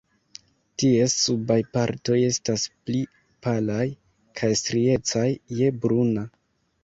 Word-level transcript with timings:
Ties 0.83 1.15
subaj 1.23 1.57
partoj 1.75 2.15
estas 2.29 2.63
pli 2.87 3.01
palaj 3.47 3.85
kaj 4.41 4.51
striecaj 4.63 5.29
je 5.61 5.71
bruna. 5.85 6.27